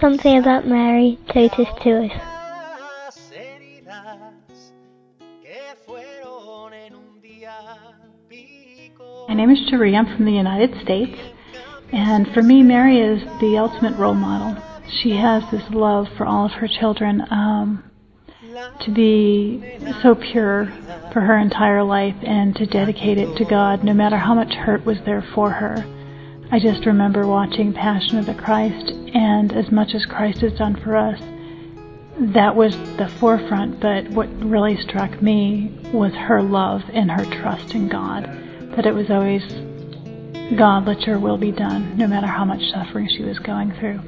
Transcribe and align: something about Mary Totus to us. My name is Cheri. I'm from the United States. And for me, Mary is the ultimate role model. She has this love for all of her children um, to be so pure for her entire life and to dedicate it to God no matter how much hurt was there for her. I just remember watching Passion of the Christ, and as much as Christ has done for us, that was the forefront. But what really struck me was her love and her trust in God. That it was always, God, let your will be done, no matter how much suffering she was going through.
something 0.00 0.38
about 0.38 0.66
Mary 0.66 1.18
Totus 1.32 1.68
to 1.82 2.04
us. 2.04 2.12
My 9.28 9.34
name 9.34 9.50
is 9.50 9.60
Cheri. 9.68 9.94
I'm 9.94 10.16
from 10.16 10.24
the 10.24 10.32
United 10.32 10.80
States. 10.82 11.18
And 11.92 12.32
for 12.32 12.42
me, 12.42 12.62
Mary 12.62 12.98
is 12.98 13.22
the 13.40 13.58
ultimate 13.58 13.96
role 13.98 14.14
model. 14.14 14.60
She 15.02 15.10
has 15.16 15.42
this 15.50 15.62
love 15.70 16.08
for 16.16 16.24
all 16.24 16.46
of 16.46 16.52
her 16.52 16.68
children 16.68 17.22
um, 17.30 17.84
to 18.80 18.90
be 18.90 19.78
so 20.02 20.14
pure 20.14 20.66
for 21.12 21.20
her 21.20 21.38
entire 21.38 21.82
life 21.84 22.16
and 22.22 22.56
to 22.56 22.66
dedicate 22.66 23.18
it 23.18 23.36
to 23.36 23.44
God 23.44 23.84
no 23.84 23.92
matter 23.92 24.16
how 24.16 24.34
much 24.34 24.54
hurt 24.54 24.84
was 24.84 24.98
there 25.04 25.24
for 25.34 25.50
her. 25.50 25.84
I 26.52 26.58
just 26.58 26.86
remember 26.86 27.26
watching 27.26 27.72
Passion 27.72 28.18
of 28.18 28.26
the 28.26 28.34
Christ, 28.34 28.92
and 29.14 29.52
as 29.52 29.70
much 29.70 29.94
as 29.94 30.04
Christ 30.06 30.40
has 30.40 30.52
done 30.54 30.76
for 30.76 30.96
us, 30.96 31.20
that 32.34 32.54
was 32.54 32.76
the 32.96 33.08
forefront. 33.18 33.80
But 33.80 34.08
what 34.10 34.28
really 34.42 34.76
struck 34.76 35.20
me 35.22 35.78
was 35.92 36.12
her 36.14 36.42
love 36.42 36.82
and 36.92 37.10
her 37.10 37.24
trust 37.24 37.74
in 37.74 37.88
God. 37.88 38.24
That 38.76 38.86
it 38.86 38.94
was 38.94 39.10
always, 39.10 39.42
God, 40.56 40.86
let 40.86 41.02
your 41.06 41.18
will 41.18 41.38
be 41.38 41.52
done, 41.52 41.96
no 41.96 42.06
matter 42.06 42.26
how 42.26 42.44
much 42.44 42.62
suffering 42.70 43.08
she 43.08 43.22
was 43.22 43.38
going 43.38 43.72
through. 43.72 44.00